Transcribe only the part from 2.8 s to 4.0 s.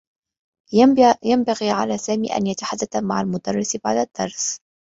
مع المدرّس بعد